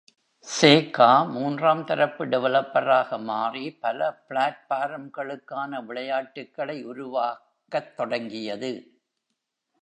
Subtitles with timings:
[0.47, 8.71] சேகா மூன்றாம் தரப்பு டெவலப்பராக மாறி பல பிளாட்ஃபார்ம்களுக்கான விளையாட்டுகளை உருவாக்கத் தொடங்கியது.